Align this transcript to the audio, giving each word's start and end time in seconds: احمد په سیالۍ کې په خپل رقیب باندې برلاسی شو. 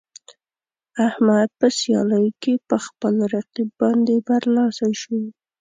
احمد 1.07 1.49
په 1.59 1.67
سیالۍ 1.79 2.27
کې 2.41 2.53
په 2.69 2.77
خپل 2.85 3.13
رقیب 3.33 3.69
باندې 3.81 4.15
برلاسی 4.27 4.91
شو. 5.01 5.19